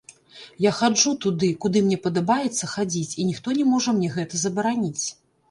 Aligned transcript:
Я 0.65 0.69
хаджу 0.77 1.11
туды, 1.25 1.49
куды 1.65 1.83
мне 1.89 1.99
падабаецца 2.07 2.71
хадзіць, 2.73 3.05
і 3.21 3.27
ніхто 3.29 3.47
не 3.61 3.69
можа 3.75 3.95
мне 4.01 4.09
гэта 4.17 4.43
забараніць. 4.47 5.05